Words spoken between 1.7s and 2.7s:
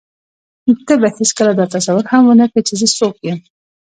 تصور هم ونه کړې